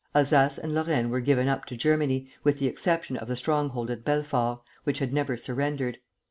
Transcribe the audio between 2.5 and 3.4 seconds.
the exception of the